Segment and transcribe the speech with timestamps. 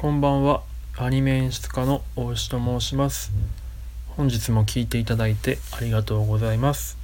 [0.00, 0.62] こんばんは。
[0.96, 3.32] アニメ演出家の大石と申します。
[4.10, 6.96] 本日も聞いていただいてありがとうございます、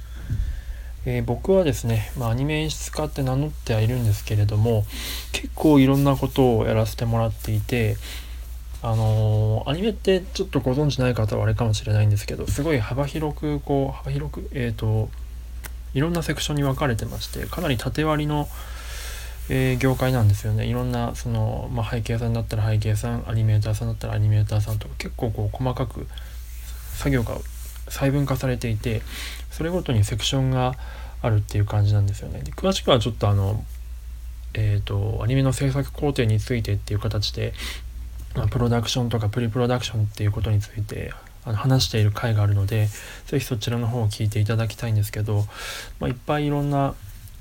[1.05, 4.85] えー僕はですね、まあ、アニメ演出家って名乗ってはいるんですけれども
[5.33, 7.97] 結構いろんなことをやらせてもらっていて
[8.81, 15.09] あのーアニメってちょっとご存知ない方はあれかもしれないんですけどすごい幅広くこう幅広くえっ、と
[15.93, 18.47] いろんなセクションに分かれてましてかなり縦割りの
[19.49, 26.07] えー業界なんですよねいろんなその、まあ、背景屋さんだったら背景屋さんアニメーターさんだったらアニメーターさんとか結構こう細かく
[26.93, 27.37] 作業が
[27.87, 29.01] 細分化されていて
[29.51, 30.73] それごとにセクションが
[31.21, 32.41] あるっていう感じなんですよね。
[32.41, 33.63] で詳しくはちょっとあの
[34.57, 37.53] えー、とアニメの制作工程についてっていう形で、
[38.35, 42.87] まあ、プロダクションとかプリプロダクションっていうことについてあの話している回があるので
[43.27, 45.45] 是非そちらの方を聞いていただきたいんですけど、
[45.99, 46.95] まあ、いっぱいいろんな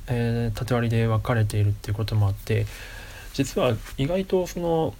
[0.08, 2.66] えー縦割りで分かれているっていうこともあって
[3.32, 4.94] 実は意外とその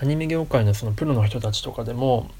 [0.00, 2.30] アニメ業界のそのプロの人たちとかでも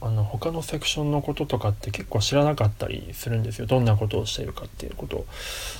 [0.00, 5.26] あの他のセクションのこととかって結構知らなかったりするんですよどんなことをしているかっていうこと。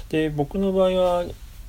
[0.08, 1.24] で僕の場合は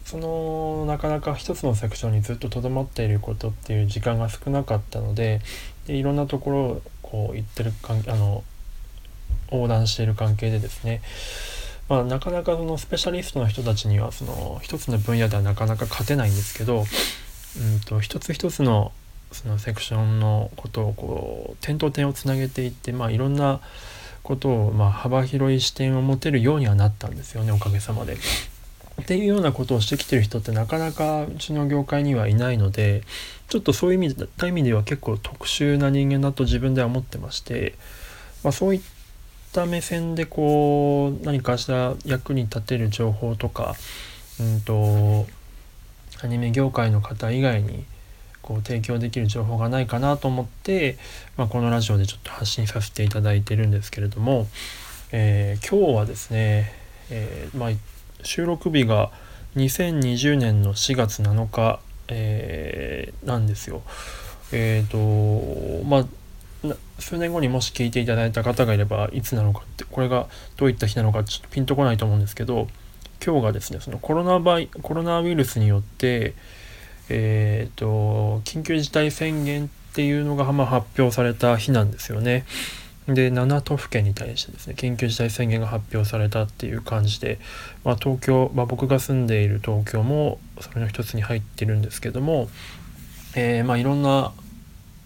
[0.05, 5.42] そのなかなか一つのセクションにずっととどまっていることっていう時間が少なかったので
[5.88, 8.44] でいろんなところをこう行ってる関あの
[9.52, 11.02] 横断している関係でですね
[11.88, 18.92] まあ、なかなかそのスペシャリストの人たちにはその一つの分野ではなかなか勝てないんですけど、うん、と一つ一つの
[19.31, 23.59] そのセクションのことをこう点と点をつなげていって、まあ、いろんな
[24.23, 28.17] ことを、まあ、幅広い視点を持てるようにはなったんですよねおかげさまで。
[29.02, 33.03] っていうようなことをしてきてる人ってなかなかうちの業界にはいないので
[33.49, 37.75] ちょっとそういう意味で意味では結構特殊な人間だと自分では思ってまして、
[38.42, 38.81] まあ、そういっ
[39.56, 43.75] た目線でこう何かしら役に立てる情報とか、
[44.39, 45.25] うん、と
[46.22, 47.86] アニメ業界の方以外に
[48.42, 50.98] こう提供できる情報がないかなと思って、
[51.38, 54.48] まあ、このラジオでちょっと発信させていただいてるんですけれども、
[55.11, 56.72] えー今日はですね、
[57.10, 57.70] えーまあ、
[58.23, 59.11] 収録日が
[59.55, 61.80] 2020年の4月7日、
[62.10, 63.82] えーなんですよ。
[64.52, 64.98] えっ、と
[65.86, 66.05] まあ
[66.99, 70.27] 数年後にもし聞いていただいた方がいればいつなのかってこれが
[70.58, 72.67] どういった日なのかちょっとピンとこないと思うんですけど
[73.23, 76.33] 今日がですねそのコロナバイコロナウイルスによって
[77.09, 82.45] えっ、と緊急事態宣言っていうのが、ま、発表された日なんですよね。
[83.08, 87.37] で7都府県に対してですね緊急事態宣言が発表されたっていう感じで、
[87.83, 92.49] まあ、東京、まあ、僕が住んでいる東京もそれの一つに入ってるんですけども、
[93.36, 94.33] えーまあ、いろんな、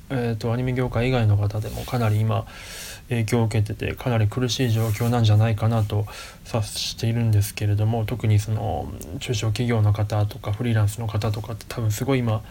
[0.10, 2.46] えー、とアニメ業界以外の方でもかなり今
[3.10, 6.06] 影響を受けててかなり苦しい状況なんじゃないかなと
[6.46, 12.44] 察しているんですけれども特にその中小企業の方とかフリーランスの方とかって多分すごい今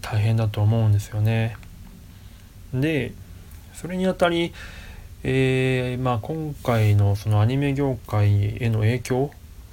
[0.00, 1.56] 大変だと思うんですよね。
[2.74, 3.12] で
[3.74, 4.52] それにあたり、
[5.22, 9.30] えーまあ、今回のそのアニメ業界への影響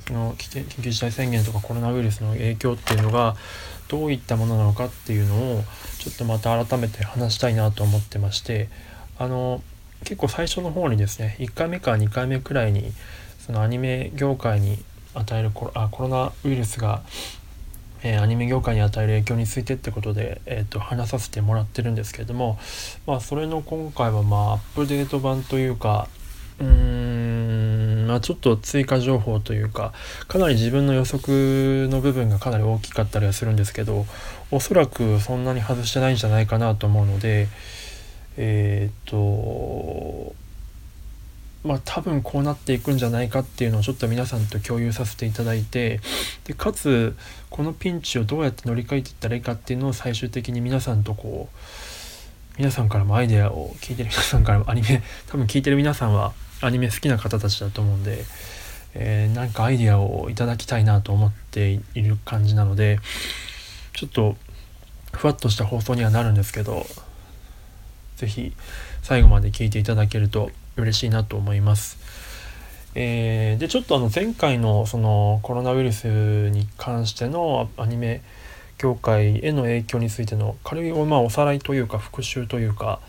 [0.08, 3.36] その緊緊急事態宣言とかコロナウイルスの影響っていうのが
[3.90, 5.64] どういったものなのかっていうのを
[6.00, 8.70] ちょっとまた改めて話したいなと思ってまして
[9.18, 9.62] あの
[10.06, 12.94] 結構最初の方にですね1回目か2回目くらいに
[13.40, 14.78] そのアニメ業界に
[15.14, 17.02] 与えるコロあコロナウイルスが、
[18.04, 22.60] えーアニメ業界に与える影響についてってことで、えー、と話させてもらってるんですけれども
[23.08, 26.08] まあそれの今回はまあアップデート版というか
[26.62, 27.09] うん
[28.10, 29.94] まあちょっと追加情報というか
[30.28, 34.06] かなり自分の予測の部分がかなり大きかったりはするんですけど
[34.50, 37.48] おそらくそんなに外してないんじゃないかなと思うので
[38.38, 40.34] えっ、と
[41.64, 46.00] まあ多分こうなっていくんじゃないかっていうのをちょっと皆さんと共有させていただいて
[46.46, 47.16] でかつ
[47.50, 51.58] このピンチをどうやって乗り換えていったらいいかっていうのを最終的に皆さんとこう
[52.58, 58.26] 皆さんからもアイデアを聞いてる皆さんからもアニメ多分聞いてる皆さんはアニメ好きな方たちだと思うんで、
[58.94, 63.00] えーなんかアイデアをいただきたいなと思っている感じなので
[63.94, 64.36] ちょっと
[65.14, 66.86] ふわっとした放送にはなるんですけど
[68.18, 68.54] 是非
[69.02, 71.98] 最後まで聞いていただけると嬉しいなと思います。
[72.96, 78.22] えーでちょっとあの前回のそのコロナウイルスに関してのアニメ
[78.80, 83.00] 業界への影響についての軽いまあおさらいというか復習というか、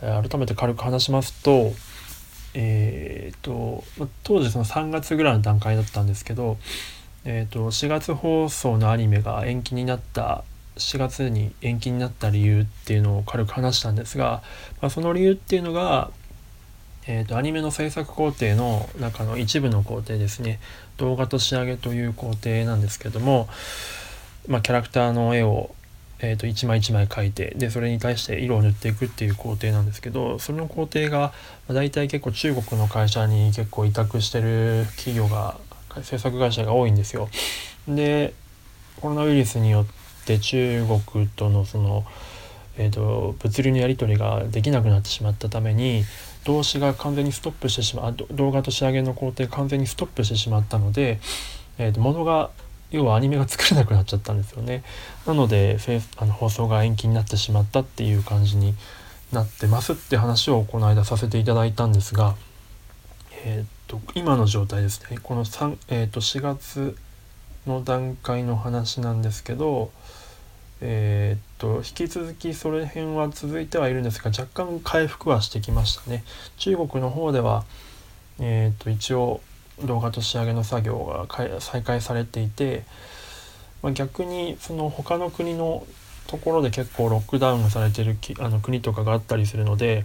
[0.00, 1.72] 改めて軽く話しますと,、
[2.54, 6.56] えーとま当時その3月ぐらいの段階だったんですけど、
[7.24, 10.44] えー、と4月放送のアニメが延期になった
[10.76, 14.42] 4月に延期になった理由っていうのを軽く話したんですが、
[14.80, 16.10] まあ、その理由っていうのが、
[17.06, 20.58] えー、とアニメの制作工程の中の一部の工程ですね。
[20.96, 23.48] 動画と仕上げという工程なんですけども、
[24.48, 25.74] まあ、キャラクターの絵を
[26.20, 31.32] えー、と一枚一枚描いてでそれに対して色を塗っていくっていう工程なんですけどその工程が
[31.68, 35.56] 大体結構中国の会社に結構委託してる企業が
[36.02, 37.28] 制作会社が多いんですよ。
[37.86, 38.34] で
[39.00, 39.86] コロナウイルスによっ
[40.24, 42.04] て中国とのその、
[42.78, 46.04] えーと、物流のやり取りができなくなってしまったために
[46.44, 51.20] 動詞が完全にストップしてしまう動画と仕上げの工程完全にストップしてしまったので、
[51.78, 52.50] えー、と物が
[52.94, 54.84] 要はアニメが作れなくなっちゃったんですよね。
[55.26, 55.78] なので
[56.16, 58.74] あの放送が延期になってしまったっていう感じに
[59.32, 62.36] なってますって話をこの間させていただいたんですが、
[63.44, 66.96] えーと、今の状態ですねこの3、えーと、4月
[67.66, 69.90] の段階の話なんですけど、
[70.80, 76.22] えーと、引き続きそれ辺は続いてはいるんですが若干回復はしてきましたね。
[76.58, 77.64] 中国の方では、
[78.38, 79.40] えー、と一応
[79.82, 82.84] 動画と仕上げの作業が再開されていて、
[83.82, 85.86] まあ、逆にその他の国の
[86.26, 90.04] ところで結構ロックダウンされてるあの国とかがあったりするので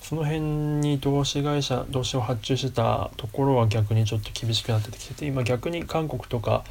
[0.00, 6.64] その辺に投資会社投資を発注してたところは逆にちょっと厳しくなってきてて今逆に韓国とか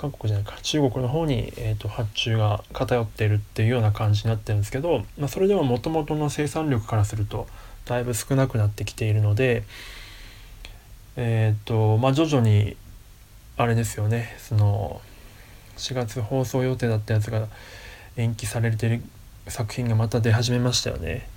[0.00, 7.46] 韓国じゃないか中国の方に、えーと、発注が偏っているっていうような感じになってるんですけど、まあ、それでももともとの生産力からすると
[7.84, 9.64] だいぶ少なくなってきているので
[11.22, 12.76] えっ、ー、とまあ徐々に
[13.58, 15.02] あれですよねその
[15.76, 17.46] 4月放送予定だったやつが
[18.16, 19.02] 延期されてる
[19.46, 21.28] 作品がまた出始めましたよね。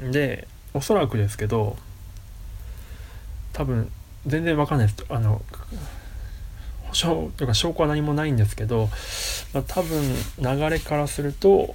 [0.00, 1.76] でおそらくですけど
[3.54, 3.90] 多分
[4.26, 5.40] 全然わかんないですあの
[6.82, 8.90] 保証とか証拠は何もないんですけど、
[9.54, 10.02] まあ、多分
[10.40, 11.74] 流れからすると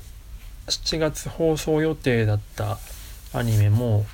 [0.67, 2.77] 7月放送予定だった
[3.33, 4.05] アニメも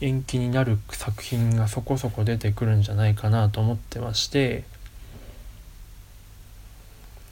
[0.00, 4.64] 延期になる作品がそこそこ出てくるんじゃないかなと思ってまして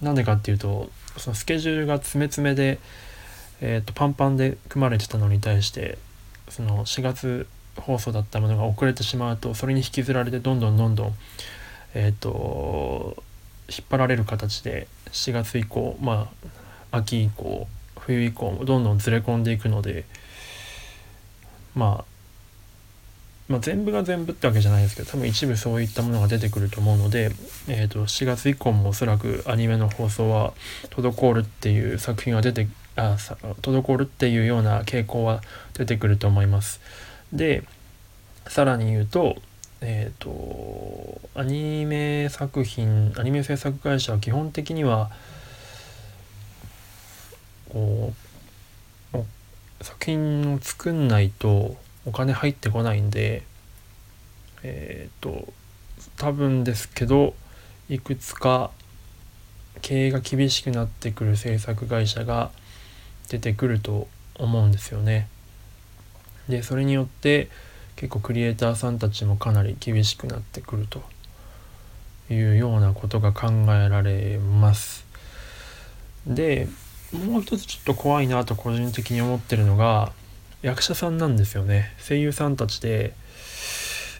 [0.02, 2.78] なんでかっていうとそのスケジュールが詰め詰めで、
[3.60, 5.98] えー、とパンパンで組まれてたのに対して
[6.48, 7.46] その4月
[7.76, 11.14] 放送だったものが遅れてしまうとそれに引きずられてどんどんどんどん
[11.94, 13.22] えっ、ー、と
[13.68, 16.30] 引っ張られる形で4月以降ま
[16.92, 17.66] あ秋以降
[18.00, 20.04] 冬以降もどんどんずれ込んでいくので
[21.74, 22.15] まあ
[23.48, 27.31] まあ、全部が全部ってわけじゃないですけど多分一部そういったものが出てくると思うので、
[27.69, 30.52] えー、と4月以降もおそらくアニメの放送は
[30.90, 32.66] 滞るっていう作品が出て
[32.96, 33.16] あ
[33.62, 35.43] 滞るっていうような傾向は
[35.75, 36.81] 出てくると思います。
[37.32, 37.62] で
[38.48, 39.37] さらに言うと
[39.81, 45.10] えっ、ー、とアニメ作品アニメ制作会社は基本的には
[47.69, 48.25] こう
[49.84, 53.42] 作品を作んないとお金入ってこないんで
[54.62, 55.52] えっ、ー、と
[56.16, 57.34] 多分ですけど
[57.88, 58.70] いくつか
[59.82, 62.50] 経営が厳しくなってくる制作会社が
[63.28, 65.28] 出てくると思うんですよね。
[66.48, 67.48] でそれによって
[67.96, 71.02] 結構クリエイターさんたちもかなり厳しくなってくると
[72.30, 75.04] いうようなことが考えられます。
[76.26, 76.68] で
[77.12, 80.12] もう一つちょっと怖いなと個人的に思ってるのが
[80.66, 81.94] 役者さんなんですよね。
[82.06, 83.14] 声優さんたちで。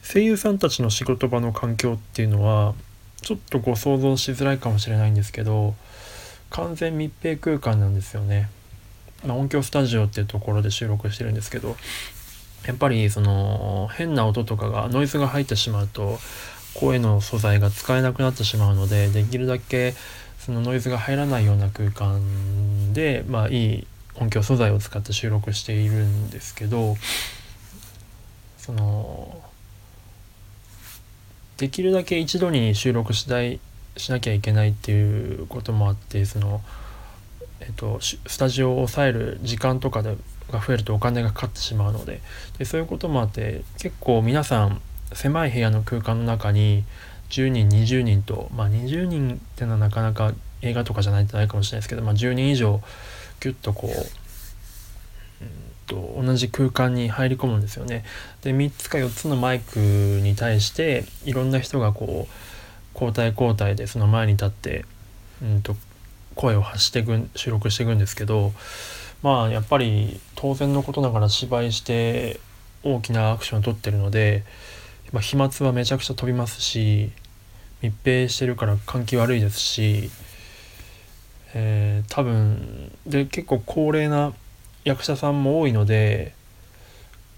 [0.01, 2.73] 声優さんたちの仕事場の環境っていうのは
[3.21, 5.75] ちょっとご想像しづらいかもしれないんですけど
[6.49, 8.49] 完全密閉空間なんですよね、
[9.25, 11.75] まあ、音響スタジオっていうところで収録してるんですけど
[12.65, 16.19] やっぱりその変な音とかがノイズが入ってしまうと
[16.73, 19.93] 声の素材が使えなくなってしまうのでできるだけ
[20.39, 23.87] そのノイズが入らないような空間でまあいい
[24.19, 26.95] 音響素材を使って収録しているんですけど
[28.57, 29.41] その
[31.57, 33.59] できるだけ一度に収録しない
[33.95, 36.61] しなきゃいけないっていうこともあってその、
[37.61, 40.15] えっと、スタジオを抑える時間とかで
[40.51, 42.21] が増えるとお金がかかってしまうので
[42.57, 44.81] でそういうこともあって結構皆さん
[45.13, 46.83] 狭い部屋の空間の中に
[47.29, 52.81] 10人20人とまあ20人っていうのはなかなか映画とかじゃないとないかもしれないですけど、まあ、10人以上
[53.39, 55.49] ギュッとこう、うん
[55.87, 58.03] と、同じ空間に入り込むんですよね。
[58.41, 62.33] で3つか4つのマイクに対していろんな人がこう
[62.93, 64.85] 交代交代でその前に立って、
[65.41, 65.75] うんと、
[66.35, 68.53] 声を発してく収録していくんですけど
[69.23, 72.39] まあやっぱり当然のことながら芝居して
[72.83, 74.43] 大きなアクションを取ってるので、
[75.11, 77.11] まあ、飛沫はめちゃくちゃ飛びますし
[77.81, 80.09] 密閉してるから換気悪いですし
[81.59, 84.31] えー、多分で結構高齢な
[84.83, 86.35] 役者さんも多いので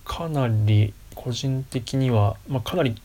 [0.03, 3.01] かなり個人的には、まあ、かなり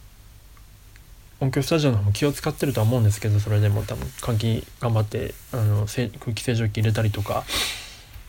[1.39, 7.45] 音響スタジオの方も気を使ってるとは思うんですけどそれでも多分換気頑張ってあの空気清浄機入れたりとか、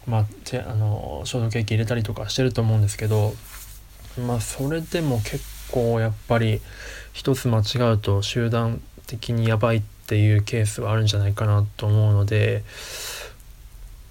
[0.05, 3.33] まあ、てあの消毒液入れたりとかしてると思うんですけど
[4.27, 5.39] まあそれでも結
[5.71, 6.61] 構やっぱり
[7.13, 12.63] 一つ間違うと集団的にやばいってていうケースはあるんじゃないかなと思うので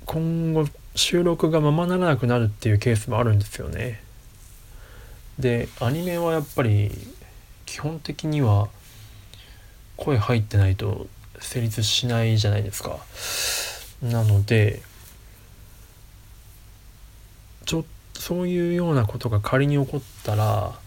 [0.06, 4.02] 今後収録がままならなくなるっていうケースもあるんですよね。
[5.38, 6.90] でアニメはやっぱり
[7.66, 8.68] 基本的には
[9.96, 11.06] 声入ってないと
[11.40, 12.98] 成立しないじゃないですか。
[14.02, 14.82] なので
[17.64, 17.84] ちょ
[18.14, 20.78] そういうようなことが仮に起こったら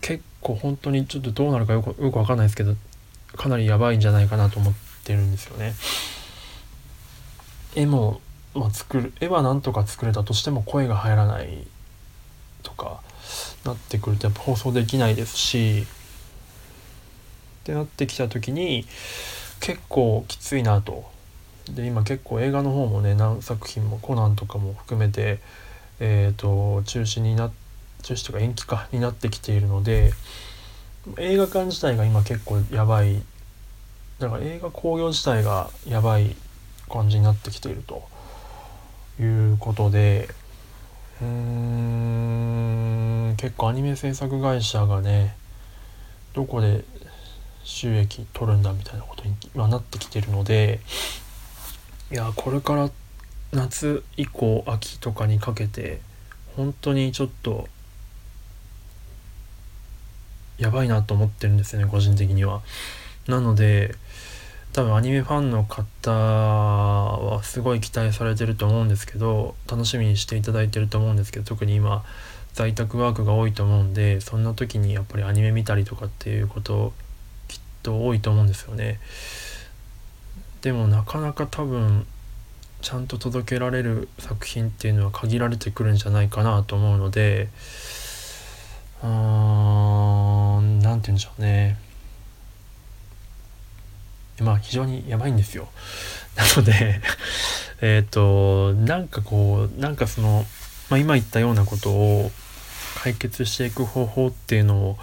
[0.00, 2.74] 結構本当にちょっとどうなるかよくよく分かんないですけど
[3.36, 5.74] かなりやばいんじゃないかなと思ってるんですよね。
[7.74, 8.20] 絵も、
[8.54, 11.66] まあ、作る絵はなんとか作れたとしても声が入らない
[12.62, 13.00] とか
[13.64, 15.86] なってくるとやっぱ放送できないですし
[17.62, 18.86] ってなってきた時に
[19.60, 21.08] 結構きついなと。
[21.70, 25.38] で今結構映画の方もね何作品もコナンとかも含めて
[26.00, 27.69] え、ー、と中止になって
[28.02, 30.12] 中止とか延期かになってきているので
[31.18, 33.22] 映画館自体が今結構やばい。
[34.18, 36.36] だから映画興行自体がやばい
[36.90, 38.08] 感じになってきていると。
[39.20, 40.28] いうことで
[41.20, 45.36] うーん結構アニメ制作会社がね
[46.32, 46.84] どこで
[47.62, 50.80] 収益取るんだみたいなことに今なってきてるので
[52.10, 52.90] いやこれから
[53.52, 56.00] 夏以降秋とかにかけて
[56.56, 57.68] 本当にちょっと
[60.60, 62.62] やばいなと思ってるんですよね個人的には。
[63.26, 63.94] なので
[64.72, 72.04] 多分アニメファンの方はすごい期待されてると思うんですけど楽しみにしていただいてると思うんですけど特に今
[72.52, 76.92] 在宅ワークが多いと思うんでそんな時にやっぱりアニメ見たりとかっていうこと
[77.48, 79.00] きっと多いと思うんですよね。
[80.62, 82.06] でもなかなか多分
[82.82, 87.48] ちゃんと届けられる作品っていうのは限られてくるんじゃないかなと思うので
[89.02, 89.10] うん
[91.00, 91.76] て言うんでしょうね
[94.40, 95.68] まあ非常にやばいんですよ。
[96.36, 97.00] なので
[97.82, 100.46] えっとなんかこうなんかその、
[100.88, 102.32] まあ、今言ったようなことを
[103.02, 104.98] 解決していく方法っていうのを、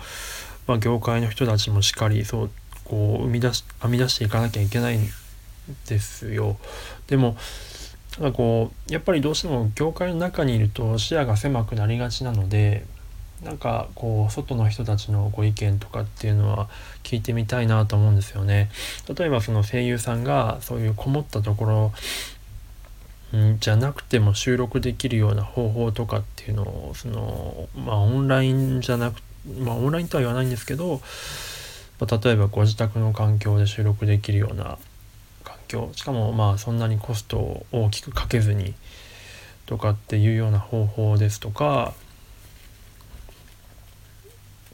[0.68, 2.52] まあ、業界の人たちもしっかりそう
[2.84, 5.10] こう生み出し編み出していかなきゃいけないん
[5.88, 6.58] ですよ。
[7.08, 7.38] でも
[8.20, 12.86] なんかこうやっぱりどうしても業界の中にいると視野が狭くなりがちなので
[13.44, 16.70] なんかこう外の人たちのご意見とかっていうのは
[17.04, 18.70] 聞いてみたいなと思うんですよね。
[19.16, 21.94] 例えばその声優さんがそういうこもったところ
[23.36, 29.22] んじゃなくても収録できるような方法とかっていうのをそのまあオンラインじゃなく
[29.60, 31.02] まあオンラインとは言わないんですけど、
[32.00, 34.78] まあ、例えばご自宅の環境で収録できるような
[35.44, 38.74] 環境しかもまあそんなにコストを大きくかけずに
[39.66, 41.94] とかっていうような方法ですとか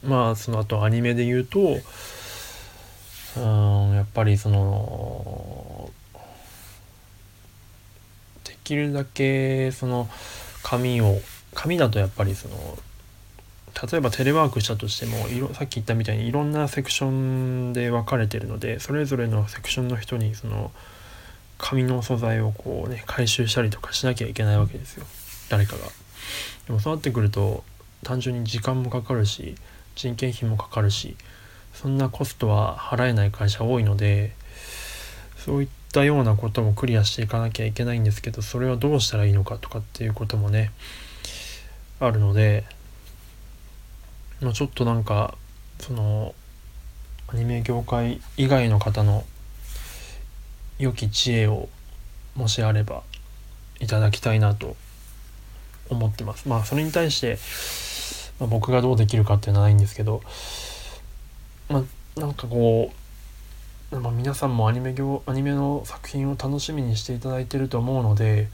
[0.06, 1.78] まあその後アニメで言うと
[3.36, 5.90] うんやっぱりその
[8.44, 10.08] できるだけその
[10.62, 11.20] 紙を
[11.54, 12.54] 紙だとやっぱりその
[13.90, 20.70] 例えばテレワークしたとしてもいろさっき言ったみたいにいろんなセクションで分かれてるのでそれぞれのセクションの人にその
[21.58, 25.06] 紙の素材をこうね回収したりとかしなきゃいけないわけですよ
[25.48, 25.86] 誰かが。
[26.66, 27.64] でもそうなってくると
[28.02, 29.56] 単純に時間もかかるし
[29.94, 31.16] 人件費もかかるし
[31.72, 34.32] そんなコストは払えない会社多いので
[35.36, 40.70] そういったようなこともクリアしていかなきゃいけないんですけどそれはどうしたらいいのかとかっていうこともね
[42.00, 42.64] あるので、
[44.40, 45.36] まあ、ちょっとなんか
[45.80, 46.34] その
[47.28, 49.24] アニメ業界以外の方の
[50.78, 51.68] 良き知恵を
[52.34, 53.02] もしあれば
[53.80, 54.76] いただきたいなと
[55.88, 56.48] 思ってます。
[56.48, 57.38] まあそれに対して
[58.40, 60.22] まあ、僕がどうできるかっていうのはないんですけど、
[61.68, 61.84] ま
[62.16, 62.92] あ、なんかこ
[63.92, 68.48] う、まあ、皆さんもアニメ業アニメの作品を楽しみにしていただいてると思うので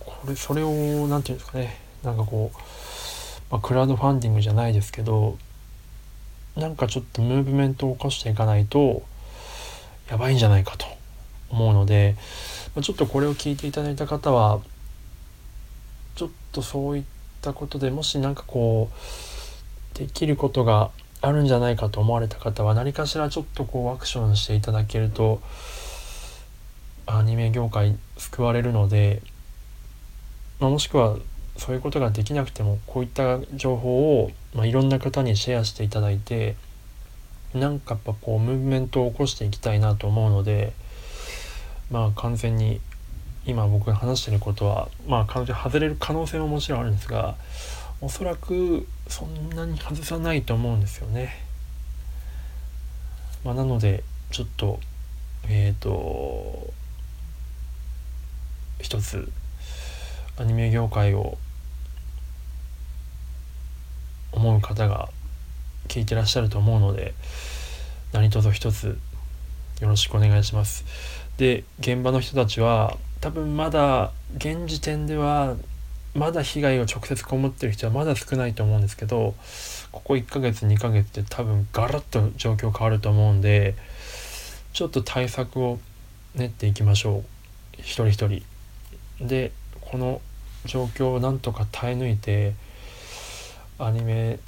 [0.00, 0.70] これそれを
[1.08, 2.58] 何て言うんですかねなんかこう、
[3.50, 5.38] まあ、クラウドファンディングじゃないですけど
[6.56, 9.02] なんかちょっとムーブメントを起こしていかないと
[10.10, 10.86] やばいんじゃないかと
[11.50, 12.16] 思うので、
[12.74, 14.60] まあ、ちょっとこれを聞いていただいた方は
[16.14, 18.90] ちょっとそういったったことでもし何かこ
[19.94, 20.90] うできることが
[21.20, 25.40] あるんじゃないかと思われた方は何かしらちょっとこうアクションしていただけると
[27.06, 29.22] アニメ業界救われるので、
[30.60, 31.16] まあ、もしくは
[31.56, 36.56] そういうことができなくてもこういった情報を、まあ、いろんな方にシェアしていただいて
[37.54, 40.72] なんかやっぱこうムーブメントを起こしていきたいなと思うので
[41.90, 42.80] まあ完全に
[43.46, 47.36] 今僕が話してることはまあ完全に外れる可能性ももちろんあるんですが
[48.00, 51.46] おそらくそんなに外さないと思うんですよね。
[53.44, 54.80] まあ、なのでちょっと
[55.48, 56.72] えっ、ー、と
[58.80, 59.30] 一つ
[60.36, 61.38] アニメ業界を
[64.32, 65.08] 思う方が
[65.88, 67.14] 聞いてらっしゃると思うので
[68.12, 68.98] 何卒一つ
[69.80, 70.84] よろしくお願いします。
[71.38, 75.56] で現場の人たちは多分まだ現時点では
[76.14, 79.34] まだ被害を直接被ってる人はまだ少ないと思うんですけど
[79.90, 83.74] ここ1ヶ月2ヶ月って多分ガラッと状況変わると思うんで
[84.72, 85.80] ちょっと対策を
[86.36, 87.24] 練っていきましょ
[87.76, 89.26] う一人一人。
[89.26, 90.20] でこの
[90.64, 92.54] 状況をなんとか耐え抜いて
[93.80, 94.38] アニメ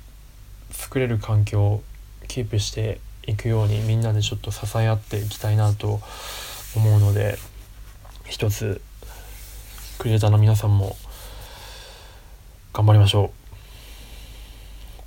[0.71, 1.83] 作れる環境を
[2.29, 5.99] キープしていくようにみんなでちょっと支え合っていきたいなと
[6.77, 7.39] 思うので
[8.29, 8.81] 一つ
[9.99, 10.97] クリエイターの皆さんも
[12.73, 13.33] 頑張りましょ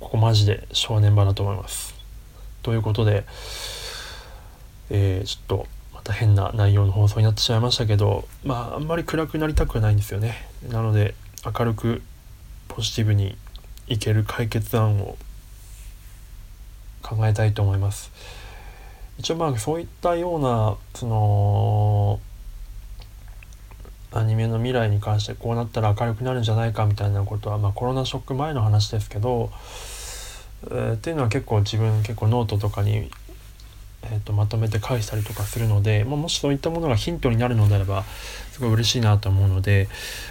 [0.00, 1.94] ここマジで正念場だと思います。
[2.62, 3.24] ということで
[4.94, 10.46] えー、ちょっとまた変な内容の放送になってしまいましたけどまああんまり暗くなりたくないんですよね。
[10.68, 11.14] なので
[11.44, 12.02] 明るく
[12.68, 13.36] ポジティブに
[13.86, 15.16] いける解決案を
[17.02, 18.10] 考えたいと思います。
[19.18, 22.20] 一応まあそういったようなその
[24.12, 29.50] アニメの未来に関してこうなったら明るくなるんじゃないかみたいなことは、まあ、コロナショック前の話ですけど、
[30.70, 33.10] えー、っていうのは結構自分結構ノートとかに
[34.04, 38.02] えーと、まとめて書いたりとかするので、まあ、もしそういったものがヒントになるのであれば
[38.50, 39.88] すごい嬉しいなと思うので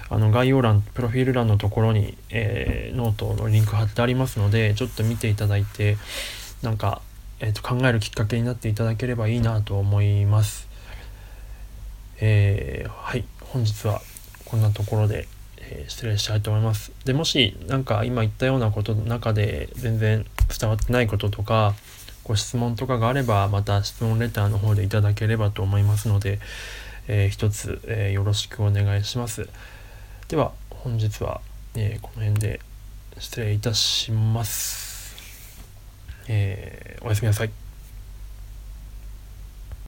[0.10, 5.98] あの概要欄プロフィール欄のところに、えー、ノートのリンク貼ってありますのでちょっと見ていただいて
[6.62, 7.02] なんか、
[7.40, 10.68] えーと、考えるきっかけになっていただければいいなと思います。
[12.24, 14.02] えー、はい本日は
[14.46, 15.28] こんなところで、
[15.60, 16.92] え失礼したいと思います。
[17.06, 20.26] でもし何か今言ったようなことの中で全然
[20.58, 21.76] 伝わってないこととか
[22.24, 26.40] ご質問とかがあればまた質問レターの方でいただければと思いますので、
[27.08, 29.50] えー、一つ、えー、よろしくお願いします。
[30.30, 31.42] では本日は、
[31.76, 32.62] えー、この辺で
[33.20, 35.16] 失礼いたします。
[36.28, 37.71] えー、おやすみなさい。